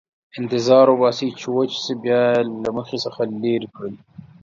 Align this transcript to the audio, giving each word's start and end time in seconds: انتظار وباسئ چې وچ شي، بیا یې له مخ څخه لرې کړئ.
انتظار 0.39 0.85
وباسئ 0.89 1.29
چې 1.39 1.47
وچ 1.55 1.71
شي، 1.83 1.93
بیا 2.03 2.21
یې 2.33 2.41
له 2.63 2.69
مخ 2.77 2.87
څخه 3.05 3.21
لرې 3.43 3.69
کړئ. 3.75 3.93